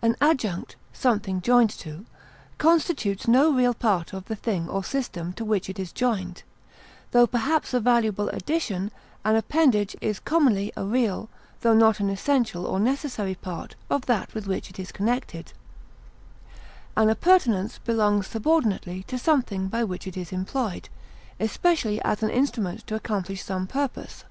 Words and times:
An 0.00 0.16
adjunct 0.18 0.76
(something 0.94 1.42
joined 1.42 1.68
to) 1.68 2.06
constitutes 2.56 3.28
no 3.28 3.52
real 3.52 3.74
part 3.74 4.14
of 4.14 4.24
the 4.24 4.34
thing 4.34 4.66
or 4.66 4.82
system 4.82 5.34
to 5.34 5.44
which 5.44 5.68
it 5.68 5.78
is 5.78 5.92
joined, 5.92 6.42
tho 7.10 7.26
perhaps 7.26 7.74
a 7.74 7.80
valuable 7.80 8.30
addition; 8.30 8.90
an 9.26 9.36
appendage 9.36 9.94
is 10.00 10.20
commonly 10.20 10.72
a 10.74 10.86
real, 10.86 11.28
tho 11.60 11.74
not 11.74 12.00
an 12.00 12.08
essential 12.08 12.64
or 12.64 12.80
necessary 12.80 13.34
part 13.34 13.74
of 13.90 14.06
that 14.06 14.32
with 14.32 14.46
which 14.46 14.70
it 14.70 14.78
is 14.78 14.90
connected; 14.90 15.52
an 16.96 17.10
appurtenance 17.10 17.78
belongs 17.78 18.26
subordinately 18.26 19.02
to 19.02 19.18
something 19.18 19.68
by 19.68 19.84
which 19.84 20.06
it 20.06 20.16
is 20.16 20.32
employed, 20.32 20.88
especially 21.38 22.00
as 22.00 22.22
an 22.22 22.30
instrument 22.30 22.86
to 22.86 22.94
accomplish 22.94 23.44
some 23.44 23.66
purpose. 23.66 24.24